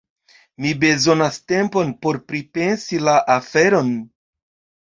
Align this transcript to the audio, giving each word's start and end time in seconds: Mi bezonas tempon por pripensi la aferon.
Mi 0.63 0.69
bezonas 0.83 1.37
tempon 1.51 1.93
por 2.05 2.19
pripensi 2.31 3.03
la 3.11 3.17
aferon. 3.37 3.93